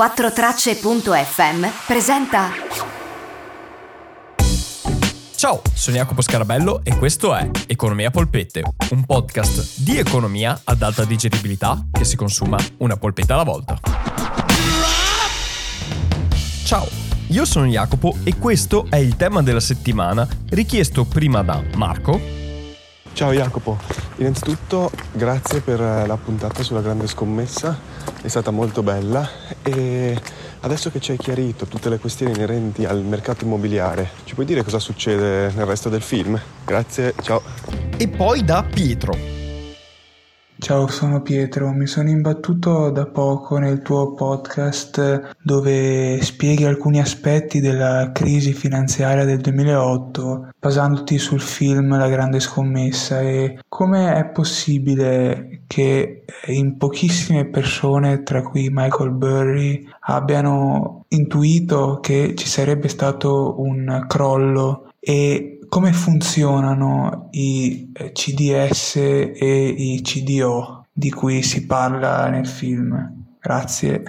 [0.00, 2.48] 4tracce.fm presenta
[5.34, 11.04] Ciao, sono Jacopo Scarabello e questo è Economia Polpette, un podcast di economia ad alta
[11.04, 13.78] digeribilità che si consuma una polpetta alla volta.
[16.64, 16.88] Ciao,
[17.26, 22.38] io sono Jacopo e questo è il tema della settimana richiesto prima da Marco,
[23.12, 23.76] Ciao Jacopo,
[24.16, 27.78] innanzitutto grazie per la puntata sulla grande scommessa,
[28.22, 29.28] è stata molto bella
[29.62, 30.18] e
[30.60, 34.62] adesso che ci hai chiarito tutte le questioni inerenti al mercato immobiliare, ci puoi dire
[34.62, 36.40] cosa succede nel resto del film?
[36.64, 37.42] Grazie, ciao.
[37.96, 39.39] E poi da Pietro.
[40.60, 47.60] Ciao, sono Pietro, mi sono imbattuto da poco nel tuo podcast dove spieghi alcuni aspetti
[47.60, 53.22] della crisi finanziaria del 2008 basandoti sul film La grande scommessa.
[53.22, 62.34] E come è possibile che in pochissime persone, tra cui Michael Burry, abbiano intuito che
[62.36, 64.92] ci sarebbe stato un crollo?
[65.00, 73.36] E come funzionano i eh, CDS e i CDO di cui si parla nel film.
[73.40, 74.02] Grazie.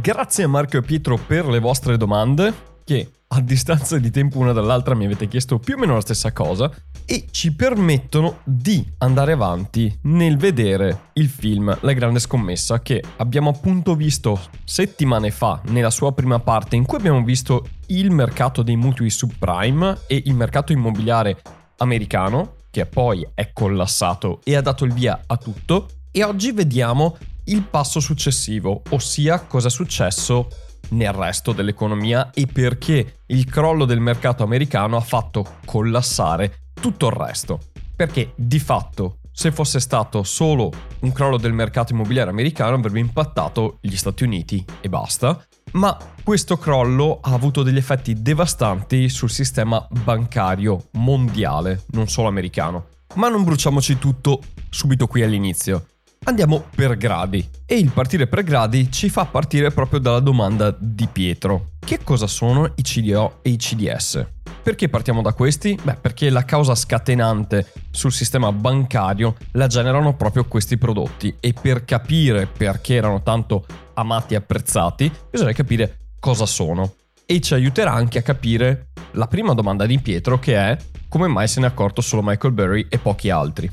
[0.00, 4.52] Grazie a Marco e Pietro per le vostre domande che a distanza di tempo una
[4.52, 6.72] dall'altra mi avete chiesto più o meno la stessa cosa
[7.04, 13.50] e ci permettono di andare avanti nel vedere il film La grande scommessa che abbiamo
[13.50, 18.76] appunto visto settimane fa nella sua prima parte in cui abbiamo visto il mercato dei
[18.76, 21.40] mutui subprime e il mercato immobiliare
[21.78, 25.88] americano che poi è collassato e ha dato il via a tutto.
[26.10, 30.48] E oggi vediamo il passo successivo, ossia cosa è successo
[30.90, 37.12] nel resto dell'economia e perché il crollo del mercato americano ha fatto collassare tutto il
[37.12, 37.60] resto.
[37.94, 43.78] Perché di fatto se fosse stato solo un crollo del mercato immobiliare americano avrebbe impattato
[43.80, 49.86] gli Stati Uniti e basta, ma questo crollo ha avuto degli effetti devastanti sul sistema
[50.04, 52.86] bancario mondiale, non solo americano.
[53.14, 55.86] Ma non bruciamoci tutto subito qui all'inizio.
[56.24, 61.08] Andiamo per gradi e il partire per gradi ci fa partire proprio dalla domanda di
[61.10, 61.70] Pietro.
[61.78, 64.39] Che cosa sono i CDO e i CDS?
[64.62, 65.78] Perché partiamo da questi?
[65.82, 71.84] Beh, perché la causa scatenante sul sistema bancario la generano proprio questi prodotti e per
[71.86, 76.94] capire perché erano tanto amati e apprezzati bisogna capire cosa sono.
[77.24, 80.76] E ci aiuterà anche a capire la prima domanda di Pietro che è
[81.08, 83.70] come mai se ne è accorto solo Michael Burry e pochi altri.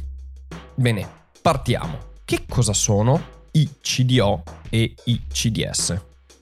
[0.74, 1.08] Bene,
[1.42, 2.00] partiamo.
[2.24, 3.22] Che cosa sono
[3.52, 5.96] i CDO e i CDS?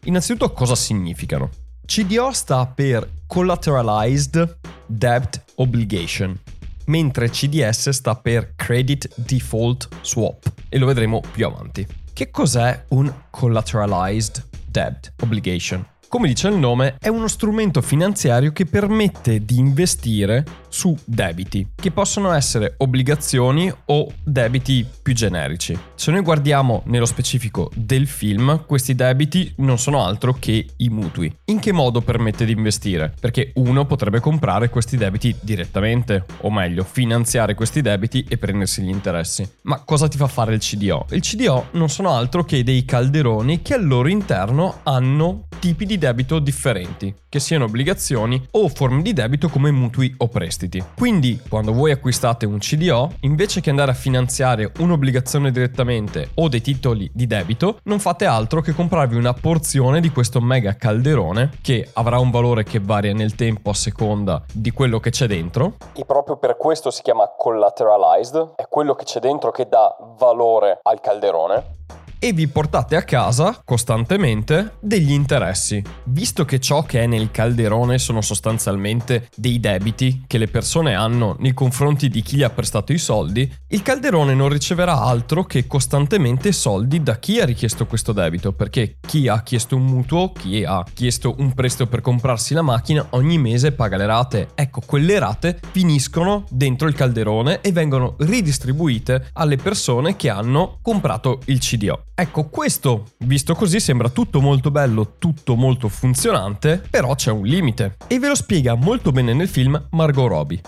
[0.03, 1.50] Innanzitutto cosa significano?
[1.85, 4.57] CDO sta per Collateralized
[4.88, 6.38] Debt Obligation,
[6.85, 11.85] mentre CDS sta per Credit Default Swap e lo vedremo più avanti.
[12.12, 15.85] Che cos'è un Collateralized Debt Obligation?
[16.07, 21.91] Come dice il nome, è uno strumento finanziario che permette di investire su debiti, che
[21.91, 25.77] possono essere obbligazioni o debiti più generici.
[25.95, 31.33] Se noi guardiamo nello specifico del film, questi debiti non sono altro che i mutui.
[31.45, 33.13] In che modo permette di investire?
[33.19, 38.89] Perché uno potrebbe comprare questi debiti direttamente, o meglio, finanziare questi debiti e prendersi gli
[38.89, 39.49] interessi.
[39.63, 41.07] Ma cosa ti fa fare il CDO?
[41.11, 45.94] Il CDO non sono altro che dei calderoni che al loro interno hanno tipi di
[45.97, 50.83] debito differenti, che siano obbligazioni o forme di debito come mutui o prestiti.
[50.97, 56.61] Quindi, quando voi acquistate un CDO, invece che andare a finanziare un'obbligazione direttamente o dei
[56.61, 61.89] titoli di debito, non fate altro che comprarvi una porzione di questo mega calderone che
[61.94, 65.75] avrà un valore che varia nel tempo a seconda di quello che c'è dentro.
[65.94, 70.79] E proprio per questo si chiama collateralized, è quello che c'è dentro che dà valore
[70.81, 71.83] al calderone
[72.19, 75.81] e vi portate a casa costantemente degli interessi.
[76.05, 81.35] Visto che ciò che è nel calderone sono sostanzialmente dei debiti che le persone hanno
[81.39, 85.67] nei confronti di chi gli ha prestato i soldi, il calderone non riceverà altro che
[85.67, 90.63] costantemente soldi da chi ha richiesto questo debito, perché chi ha chiesto un mutuo, chi
[90.63, 94.50] ha chiesto un prestito per comprarsi la macchina, ogni mese paga le rate.
[94.56, 101.41] Ecco, quelle rate finiscono dentro il calderone e vengono ridistribuite alle persone che hanno comprato
[101.45, 102.06] il CDO.
[102.17, 107.97] Ecco, questo, visto così, sembra tutto molto bello, tutto molto funzionante, però c'è un limite.
[108.07, 110.62] E ve lo spiega molto bene nel film Margot Robbie.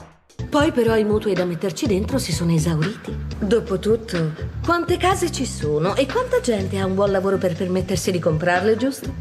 [0.50, 3.16] Poi però i mutui da metterci dentro si sono esauriti.
[3.40, 8.20] Dopotutto, quante case ci sono e quanta gente ha un buon lavoro per permettersi di
[8.20, 9.14] comprarle, giusto?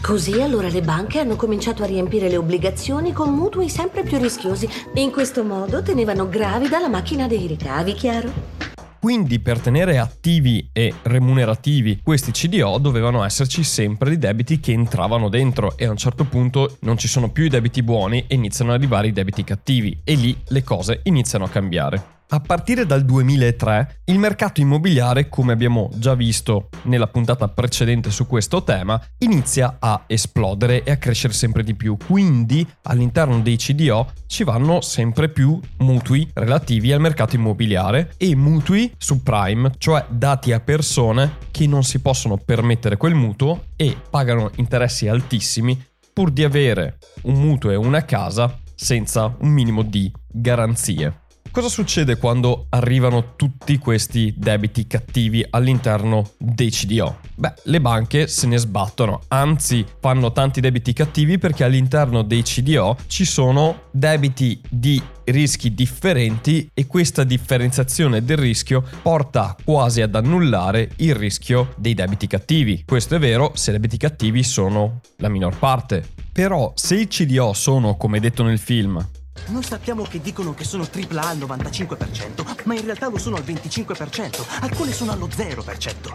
[0.00, 4.68] Così allora le banche hanno cominciato a riempire le obbligazioni con mutui sempre più rischiosi.
[4.94, 8.71] In questo modo tenevano gravida la macchina dei ricavi, chiaro?
[9.02, 15.28] Quindi per tenere attivi e remunerativi questi CDO dovevano esserci sempre dei debiti che entravano
[15.28, 18.70] dentro e a un certo punto non ci sono più i debiti buoni e iniziano
[18.70, 22.20] ad arrivare i debiti cattivi e lì le cose iniziano a cambiare.
[22.34, 28.26] A partire dal 2003 il mercato immobiliare, come abbiamo già visto nella puntata precedente su
[28.26, 31.98] questo tema, inizia a esplodere e a crescere sempre di più.
[32.02, 38.90] Quindi all'interno dei CDO ci vanno sempre più mutui relativi al mercato immobiliare e mutui
[38.96, 45.06] subprime, cioè dati a persone che non si possono permettere quel mutuo e pagano interessi
[45.06, 45.78] altissimi
[46.14, 51.21] pur di avere un mutuo e una casa senza un minimo di garanzie.
[51.52, 57.18] Cosa succede quando arrivano tutti questi debiti cattivi all'interno dei CDO?
[57.34, 62.96] Beh, le banche se ne sbattono, anzi fanno tanti debiti cattivi perché all'interno dei CDO
[63.06, 70.92] ci sono debiti di rischi differenti e questa differenziazione del rischio porta quasi ad annullare
[70.96, 72.82] il rischio dei debiti cattivi.
[72.86, 76.02] Questo è vero se i debiti cattivi sono la minor parte.
[76.32, 79.06] Però se i CDO sono, come detto nel film,
[79.48, 83.42] noi sappiamo che dicono che sono AAA al 95%, ma in realtà lo sono al
[83.42, 86.12] 25%, alcune sono allo 0%.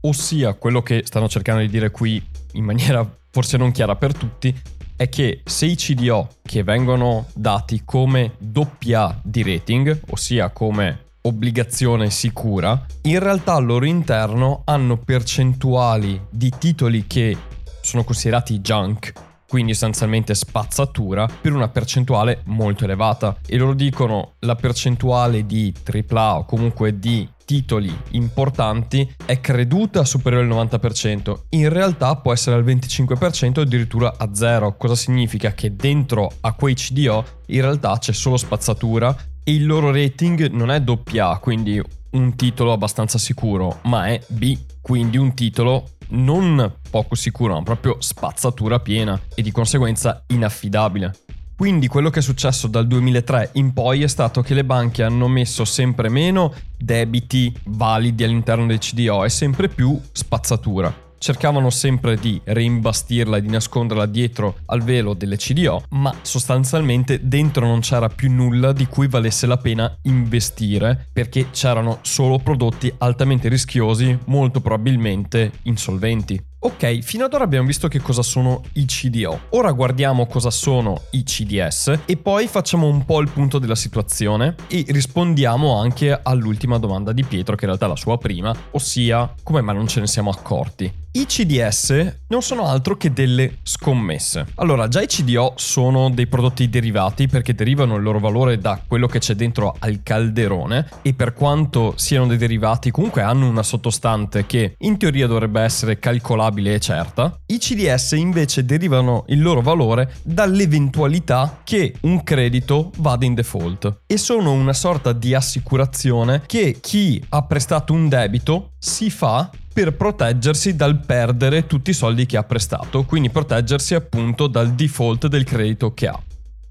[0.00, 4.54] Ossia, quello che stanno cercando di dire qui in maniera forse non chiara per tutti,
[4.94, 12.10] è che se i CDO che vengono dati come doppia di rating, ossia come obbligazione
[12.10, 17.36] sicura, in realtà al loro interno hanno percentuali di titoli che
[17.80, 19.12] sono considerati junk,
[19.52, 23.36] quindi sostanzialmente spazzatura, per una percentuale molto elevata.
[23.46, 30.46] E loro dicono la percentuale di AAA o comunque di titoli importanti è creduta superiore
[30.46, 34.74] al 90%, in realtà può essere al 25% addirittura a zero.
[34.78, 35.52] Cosa significa?
[35.52, 40.70] Che dentro a quei CDO in realtà c'è solo spazzatura e il loro rating non
[40.70, 47.14] è AA, quindi un titolo abbastanza sicuro, ma è B, quindi un titolo non poco
[47.14, 51.12] sicuro, ma proprio spazzatura piena e di conseguenza inaffidabile.
[51.56, 55.28] Quindi quello che è successo dal 2003 in poi è stato che le banche hanno
[55.28, 62.40] messo sempre meno debiti validi all'interno del CDO e sempre più spazzatura cercavano sempre di
[62.42, 68.28] reimbastirla e di nasconderla dietro al velo delle CDO, ma sostanzialmente dentro non c'era più
[68.28, 75.52] nulla di cui valesse la pena investire perché c'erano solo prodotti altamente rischiosi, molto probabilmente
[75.62, 76.51] insolventi.
[76.64, 79.46] Ok, fino ad ora abbiamo visto che cosa sono i CDO.
[79.50, 84.54] Ora guardiamo cosa sono i CDS e poi facciamo un po' il punto della situazione
[84.68, 89.34] e rispondiamo anche all'ultima domanda di Pietro, che in realtà è la sua prima, ossia
[89.42, 91.00] come mai non ce ne siamo accorti.
[91.14, 94.46] I CDS non sono altro che delle scommesse.
[94.54, 99.06] Allora, già i CDO sono dei prodotti derivati perché derivano il loro valore da quello
[99.08, 104.46] che c'è dentro al calderone e per quanto siano dei derivati comunque hanno una sottostante
[104.46, 107.38] che in teoria dovrebbe essere calcolabile e certa.
[107.46, 114.16] I CDS invece derivano il loro valore dall'eventualità che un credito vada in default e
[114.16, 120.76] sono una sorta di assicurazione che chi ha prestato un debito si fa per proteggersi
[120.76, 125.94] dal perdere tutti i soldi che ha prestato, quindi proteggersi appunto dal default del credito
[125.94, 126.20] che ha.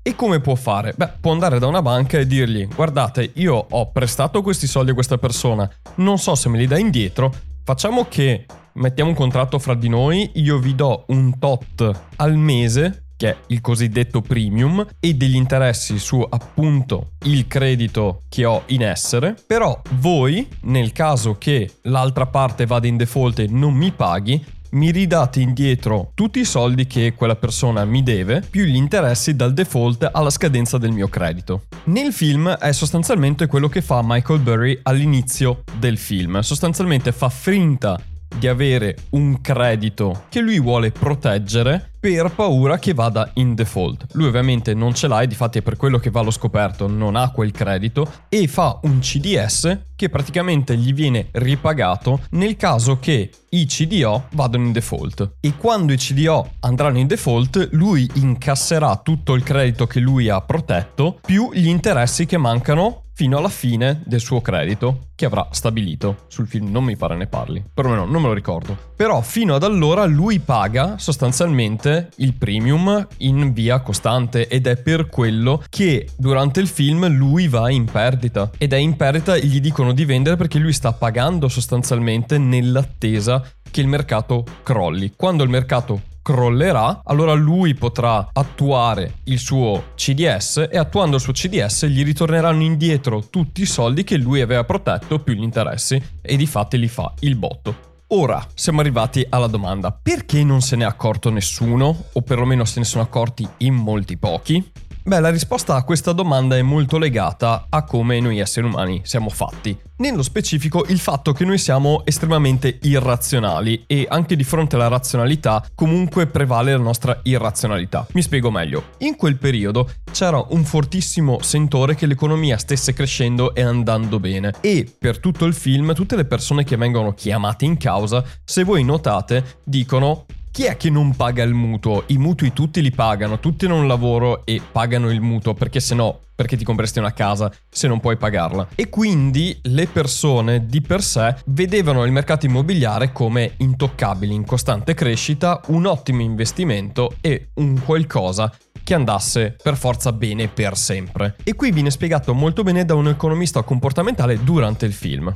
[0.04, 0.94] E come può fare?
[0.95, 4.94] Beh, può andare da una banca e dirgli guardate, io ho prestato questi soldi a
[4.95, 7.31] questa persona, non so se me li dà indietro,
[7.63, 13.06] facciamo che mettiamo un contratto fra di noi, io vi do un tot al mese
[13.21, 18.81] che è il cosiddetto premium, e degli interessi su appunto il credito che ho in
[18.81, 24.44] essere, però voi, nel caso che l'altra parte vada in default e non mi paghi,
[24.71, 29.54] mi ridate indietro tutti i soldi che quella persona mi deve, più gli interessi dal
[29.54, 31.66] default alla scadenza del mio credito.
[31.85, 37.99] Nel film è sostanzialmente quello che fa Michael Burry all'inizio del film, sostanzialmente fa finta
[38.38, 44.07] di avere un credito che lui vuole proteggere per paura che vada in default.
[44.14, 47.16] Lui ovviamente non ce l'ha e difatti è per quello che va allo scoperto, non
[47.16, 53.30] ha quel credito e fa un CDS che praticamente gli viene ripagato nel caso che
[53.50, 55.33] i CDO vadano in default.
[55.40, 60.42] E quando i CDO andranno in default, lui incasserà tutto il credito che lui ha
[60.42, 66.25] protetto più gli interessi che mancano fino alla fine del suo credito che avrà stabilito.
[66.28, 68.75] Sul film non mi pare ne parli, perlomeno non me lo ricordo.
[68.95, 75.07] Però fino ad allora lui paga sostanzialmente il premium in via costante ed è per
[75.07, 79.59] quello che durante il film lui va in perdita ed è in perdita e gli
[79.59, 85.13] dicono di vendere perché lui sta pagando sostanzialmente nell'attesa che il mercato crolli.
[85.16, 91.33] Quando il mercato crollerà, allora lui potrà attuare il suo CDS e attuando il suo
[91.33, 96.35] CDS gli ritorneranno indietro tutti i soldi che lui aveva protetto più gli interessi e
[96.35, 97.90] di fatti li fa il botto.
[98.13, 102.80] Ora siamo arrivati alla domanda, perché non se ne è accorto nessuno, o perlomeno se
[102.80, 104.71] ne sono accorti in molti pochi?
[105.03, 109.29] Beh, la risposta a questa domanda è molto legata a come noi esseri umani siamo
[109.29, 109.75] fatti.
[109.97, 115.65] Nello specifico il fatto che noi siamo estremamente irrazionali e anche di fronte alla razionalità
[115.73, 118.05] comunque prevale la nostra irrazionalità.
[118.13, 118.89] Mi spiego meglio.
[118.99, 124.87] In quel periodo c'era un fortissimo sentore che l'economia stesse crescendo e andando bene e
[124.97, 129.61] per tutto il film tutte le persone che vengono chiamate in causa, se voi notate,
[129.63, 132.03] dicono chi è che non paga il mutuo?
[132.07, 135.95] I mutui tutti li pagano, tutti hanno un lavoro e pagano il mutuo perché se
[135.95, 138.67] no perché ti compresti una casa se non puoi pagarla.
[138.75, 144.93] E quindi le persone di per sé vedevano il mercato immobiliare come intoccabili, in costante
[144.93, 148.51] crescita, un ottimo investimento e un qualcosa
[148.83, 151.35] che andasse per forza bene per sempre.
[151.43, 155.33] E qui viene spiegato molto bene da un economista comportamentale durante il film.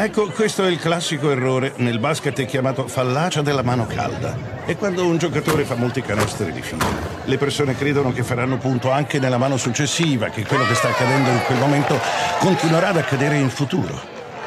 [0.00, 4.64] Ecco, questo è il classico errore nel basket è chiamato fallacia della mano calda.
[4.64, 6.86] È quando un giocatore fa molti canestri di fila.
[7.24, 11.30] Le persone credono che faranno punto anche nella mano successiva, che quello che sta accadendo
[11.30, 11.98] in quel momento
[12.38, 14.00] continuerà ad accadere in futuro.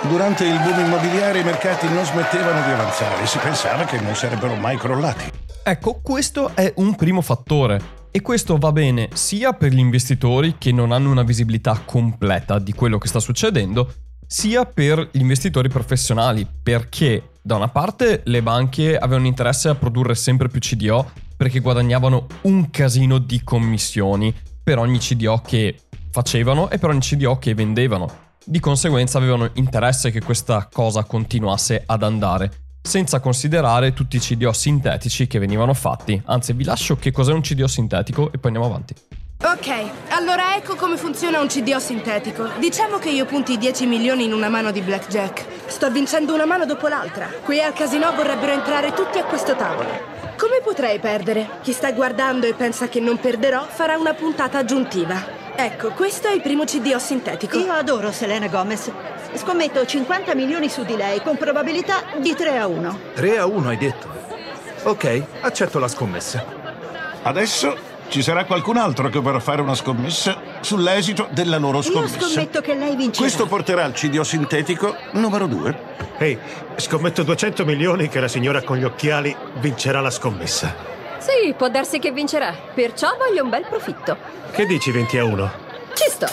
[0.07, 4.55] Durante il boom immobiliare i mercati non smettevano di avanzare, si pensava che non sarebbero
[4.55, 5.31] mai crollati.
[5.63, 7.99] Ecco, questo è un primo fattore.
[8.09, 12.71] E questo va bene sia per gli investitori che non hanno una visibilità completa di
[12.71, 13.93] quello che sta succedendo,
[14.31, 20.15] sia per gli investitori professionali, perché da una parte le banche avevano interesse a produrre
[20.15, 24.33] sempre più CDO perché guadagnavano un casino di commissioni
[24.63, 28.29] per ogni CDO che facevano e per ogni CDO che vendevano.
[28.45, 34.53] Di conseguenza avevano interesse che questa cosa continuasse ad andare, senza considerare tutti i CDO
[34.53, 36.21] sintetici che venivano fatti.
[36.27, 38.93] Anzi, vi lascio che cos'è un CDO sintetico e poi andiamo avanti.
[39.43, 42.47] Ok, allora ecco come funziona un CDO sintetico.
[42.59, 45.45] Diciamo che io punti 10 milioni in una mano di blackjack.
[45.65, 47.27] Sto vincendo una mano dopo l'altra.
[47.43, 49.89] Qui al casino vorrebbero entrare tutti a questo tavolo.
[50.37, 51.49] Come potrei perdere?
[51.63, 55.39] Chi sta guardando e pensa che non perderò farà una puntata aggiuntiva.
[55.55, 57.57] Ecco, questo è il primo CDO sintetico.
[57.57, 58.91] Io adoro Selena Gomez.
[59.33, 62.99] Scommetto 50 milioni su di lei con probabilità di 3 a 1.
[63.15, 64.07] 3 a 1 hai detto?
[64.83, 66.45] Ok, accetto la scommessa.
[67.23, 72.17] Adesso ci sarà qualcun altro che vorrà fare una scommessa sull'esito della loro scommessa.
[72.17, 73.25] Io scommetto che lei vincerà.
[73.25, 75.77] Questo porterà al CDO sintetico numero 2.
[76.17, 76.37] Ehi,
[76.75, 80.75] scommetto 200 milioni che la signora con gli occhiali vincerà la scommessa.
[81.19, 82.53] Sì, può darsi che vincerà.
[82.73, 84.17] Perciò voglio un bel profitto.
[84.51, 85.51] Che dici 20 a 1?
[85.93, 86.27] Ci sto.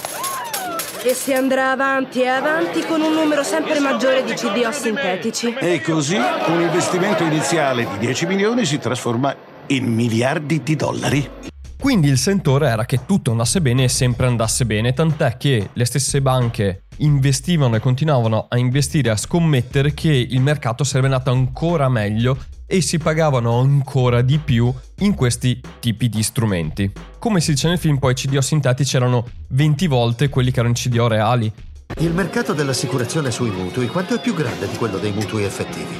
[1.04, 5.54] E si andrà avanti e avanti con un numero sempre maggiore di CDO sintetici.
[5.60, 9.32] E così un investimento iniziale di 10 milioni si trasforma
[9.66, 11.30] in miliardi di dollari.
[11.80, 15.84] Quindi il sentore era che tutto andasse bene e sempre andasse bene, tant'è che le
[15.84, 21.88] stesse banche investivano e continuavano a investire, a scommettere che il mercato sarebbe andato ancora
[21.88, 26.90] meglio e si pagavano ancora di più in questi tipi di strumenti.
[27.18, 30.74] Come si dice nel film, poi i CDO sintetici erano 20 volte quelli che erano
[30.74, 31.50] i CDO reali.
[31.98, 35.96] Il mercato dell'assicurazione sui mutui quanto è più grande di quello dei mutui effettivi?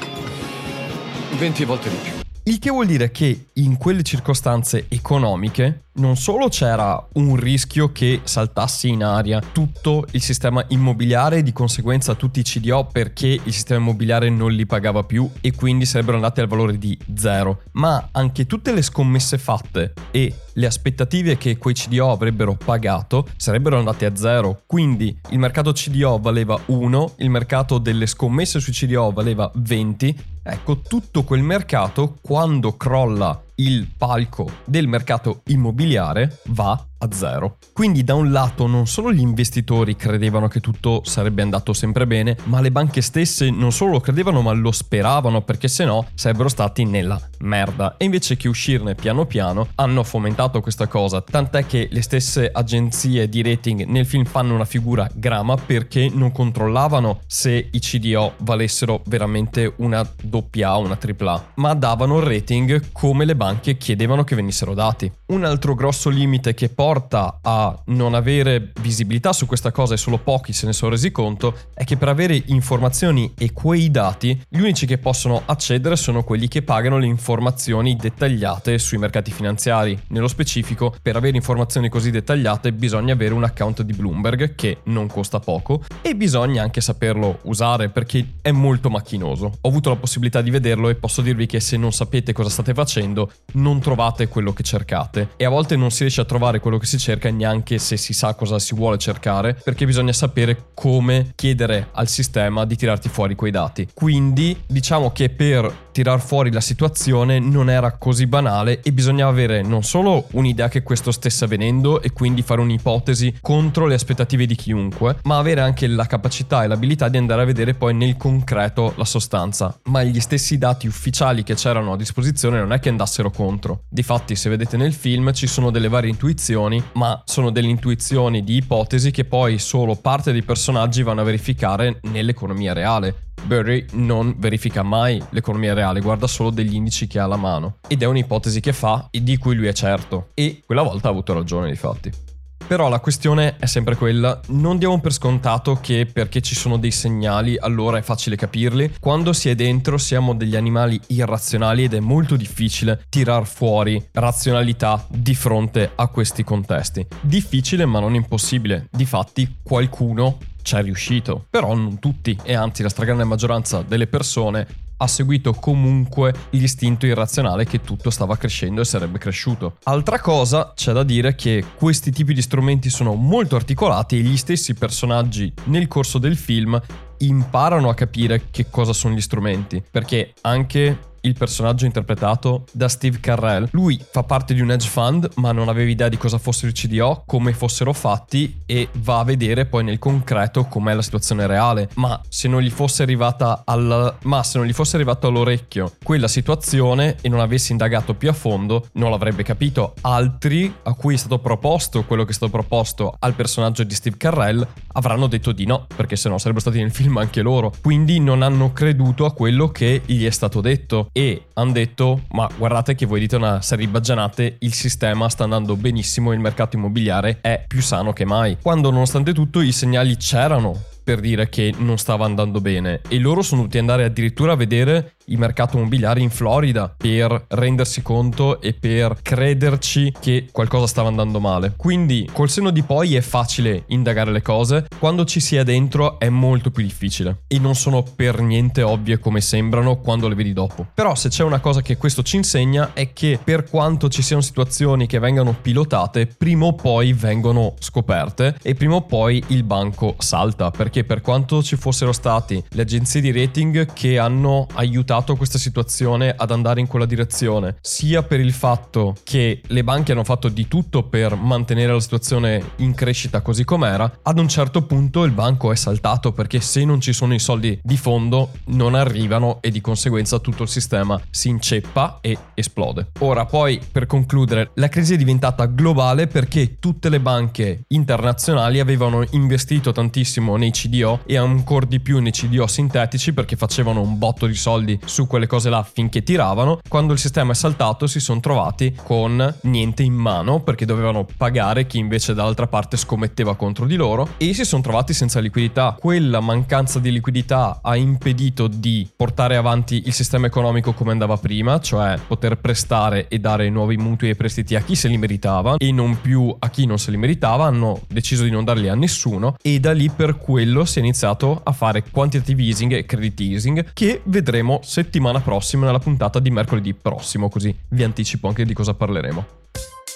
[1.38, 2.27] 20 volte di più.
[2.48, 8.22] Il che vuol dire che in quelle circostanze economiche non solo c'era un rischio che
[8.24, 13.52] saltasse in aria tutto il sistema immobiliare e di conseguenza tutti i CDO perché il
[13.52, 18.08] sistema immobiliare non li pagava più e quindi sarebbero andati al valore di zero, ma
[18.12, 24.06] anche tutte le scommesse fatte e le aspettative che quei CDO avrebbero pagato sarebbero andate
[24.06, 24.62] a zero.
[24.66, 30.78] Quindi il mercato CDO valeva 1, il mercato delle scommesse sui CDO valeva 20 Ecco,
[30.78, 37.58] tutto quel mercato, quando crolla il palco del mercato immobiliare, va a zero.
[37.72, 42.36] Quindi da un lato non solo gli investitori credevano che tutto sarebbe andato sempre bene,
[42.44, 46.48] ma le banche stesse non solo lo credevano ma lo speravano perché se no sarebbero
[46.48, 47.96] stati nella merda.
[47.96, 53.28] E invece che uscirne piano piano hanno fomentato questa cosa, tant'è che le stesse agenzie
[53.28, 59.02] di rating nel film fanno una figura grama perché non controllavano se i CDO valessero
[59.06, 64.34] veramente una doppia A, una tripla ma davano il rating come le banche chiedevano che
[64.34, 65.10] venissero dati.
[65.30, 70.16] Un altro grosso limite che porta a non avere visibilità su questa cosa e solo
[70.16, 74.60] pochi se ne sono resi conto è che per avere informazioni e quei dati gli
[74.60, 80.00] unici che possono accedere sono quelli che pagano le informazioni dettagliate sui mercati finanziari.
[80.08, 85.08] Nello specifico, per avere informazioni così dettagliate bisogna avere un account di Bloomberg che non
[85.08, 89.58] costa poco e bisogna anche saperlo usare perché è molto macchinoso.
[89.60, 92.72] Ho avuto la possibilità di vederlo e posso dirvi che se non sapete cosa state
[92.72, 96.78] facendo non trovate quello che cercate e a volte non si riesce a trovare quello
[96.78, 101.32] che si cerca neanche se si sa cosa si vuole cercare perché bisogna sapere come
[101.34, 103.88] chiedere al sistema di tirarti fuori quei dati.
[103.94, 109.62] Quindi diciamo che per tirar fuori la situazione non era così banale e bisognava avere
[109.62, 114.54] non solo un'idea che questo stesse avvenendo e quindi fare un'ipotesi contro le aspettative di
[114.54, 118.92] chiunque, ma avere anche la capacità e l'abilità di andare a vedere poi nel concreto
[118.96, 119.76] la sostanza.
[119.84, 123.82] Ma gli stessi dati ufficiali che c'erano a disposizione non è che andassero contro.
[123.88, 128.56] Difatti, se vedete nel film ci sono delle varie intuizioni, ma sono delle intuizioni di
[128.56, 133.26] ipotesi che poi solo parte dei personaggi vanno a verificare nell'economia reale.
[133.42, 137.78] Burry non verifica mai l'economia reale, guarda solo degli indici che ha alla mano.
[137.88, 140.28] Ed è un'ipotesi che fa e di cui lui è certo.
[140.34, 142.27] E quella volta ha avuto ragione, difatti.
[142.68, 146.90] Però la questione è sempre quella, non diamo per scontato che perché ci sono dei
[146.90, 148.96] segnali allora è facile capirli.
[149.00, 155.02] Quando si è dentro siamo degli animali irrazionali ed è molto difficile tirar fuori razionalità
[155.08, 157.06] di fronte a questi contesti.
[157.22, 158.88] Difficile ma non impossibile.
[158.90, 164.66] Difatti qualcuno ci è riuscito, però non tutti e anzi la stragrande maggioranza delle persone
[164.98, 169.76] ha seguito comunque l'istinto irrazionale che tutto stava crescendo e sarebbe cresciuto.
[169.84, 174.36] Altra cosa, c'è da dire che questi tipi di strumenti sono molto articolati e gli
[174.36, 176.80] stessi personaggi nel corso del film
[177.18, 183.20] imparano a capire che cosa sono gli strumenti, perché anche il personaggio interpretato da Steve
[183.20, 183.68] Carrell.
[183.72, 186.74] Lui fa parte di un hedge fund, ma non aveva idea di cosa fossero i
[186.74, 191.88] CDO, come fossero fatti e va a vedere poi nel concreto com'è la situazione reale.
[191.94, 196.28] Ma se non gli fosse arrivata al ma se non gli fosse arrivato all'orecchio quella
[196.28, 199.94] situazione e non avesse indagato più a fondo, non l'avrebbe capito.
[200.02, 204.16] Altri a cui è stato proposto quello che è stato proposto al personaggio di Steve
[204.16, 207.72] Carrell avranno detto di no, perché se no sarebbero stati nel film anche loro.
[207.80, 212.48] Quindi non hanno creduto a quello che gli è stato detto e hanno detto ma
[212.56, 216.76] guardate che voi dite una serie di baggianate, il sistema sta andando benissimo, il mercato
[216.76, 218.58] immobiliare è più sano che mai.
[218.60, 223.40] Quando nonostante tutto i segnali c'erano per dire che non stava andando bene e loro
[223.40, 228.74] sono dovuti andare addirittura a vedere il mercato immobiliare in Florida per rendersi conto e
[228.74, 231.74] per crederci che qualcosa stava andando male.
[231.76, 236.18] Quindi col seno di poi è facile indagare le cose, quando ci si è dentro
[236.18, 240.52] è molto più difficile e non sono per niente ovvie come sembrano quando le vedi
[240.52, 240.86] dopo.
[240.94, 244.42] Però se c'è una cosa che questo ci insegna è che per quanto ci siano
[244.42, 250.14] situazioni che vengano pilotate, prima o poi vengono scoperte e prima o poi il banco
[250.18, 255.36] salta perché per quanto ci fossero stati le agenzie di rating che hanno aiutato aiutato
[255.36, 260.24] questa situazione ad andare in quella direzione, sia per il fatto che le banche hanno
[260.24, 265.24] fatto di tutto per mantenere la situazione in crescita così com'era, ad un certo punto
[265.24, 269.58] il banco è saltato perché se non ci sono i soldi di fondo non arrivano
[269.60, 273.08] e di conseguenza tutto il sistema si inceppa e esplode.
[273.20, 279.24] Ora poi per concludere, la crisi è diventata globale perché tutte le banche internazionali avevano
[279.30, 284.46] investito tantissimo nei CDO e ancora di più nei CDO sintetici perché facevano un botto
[284.46, 286.80] di soldi su quelle cose là finché tiravano.
[286.88, 291.86] Quando il sistema è saltato si sono trovati con niente in mano perché dovevano pagare
[291.86, 295.96] chi invece dall'altra parte scommetteva contro di loro e si sono trovati senza liquidità.
[295.98, 301.80] Quella mancanza di liquidità ha impedito di portare avanti il sistema economico come andava prima,
[301.80, 305.92] cioè poter prestare e dare nuovi mutui e prestiti a chi se li meritava e
[305.92, 307.64] non più a chi non se li meritava.
[307.64, 311.60] Hanno deciso di non darli a nessuno e da lì per quello si è iniziato
[311.62, 316.50] a fare quantitative easing e credit easing che vedremo se settimana prossima nella puntata di
[316.50, 319.57] mercoledì prossimo, così vi anticipo anche di cosa parleremo.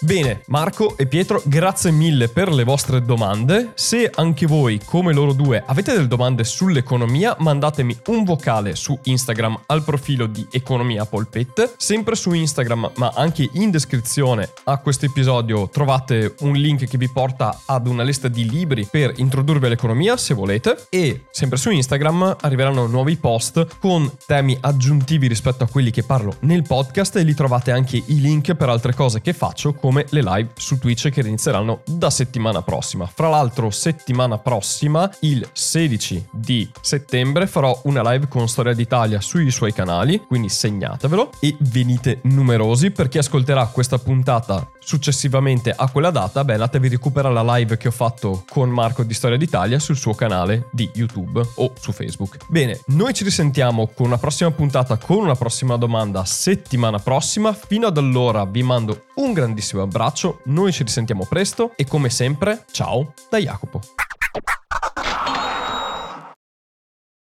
[0.04, 3.70] Bene, Marco e Pietro, grazie mille per le vostre domande.
[3.74, 9.60] Se anche voi, come loro due, avete delle domande sull'economia, mandatemi un vocale su Instagram
[9.66, 11.74] al profilo di Economia Polpette.
[11.76, 17.08] Sempre su Instagram, ma anche in descrizione a questo episodio trovate un link che vi
[17.08, 20.86] porta ad una lista di libri per introdurvi all'economia, se volete.
[20.88, 26.34] E sempre su Instagram arriveranno nuovi post con temi aggiuntivi rispetto a quelli che parlo
[26.40, 30.06] nel podcast e lì trovate anche i link per altre cose che faccio come come
[30.08, 33.06] le live su Twitch che inizieranno da settimana prossima.
[33.06, 39.50] Fra l'altro, settimana prossima, il 16 di settembre, farò una live con Storia d'Italia sui
[39.50, 46.10] suoi canali, quindi segnatevelo e venite numerosi per chi ascolterà questa puntata successivamente a quella
[46.10, 49.78] data, beh, andatevi a recuperare la live che ho fatto con Marco di Storia d'Italia
[49.78, 52.38] sul suo canale di YouTube o su Facebook.
[52.48, 57.52] Bene, noi ci risentiamo con una prossima puntata, con una prossima domanda settimana prossima.
[57.52, 62.64] Fino ad allora vi mando un grandissimo abbraccio, noi ci risentiamo presto e come sempre,
[62.70, 63.80] ciao da Jacopo.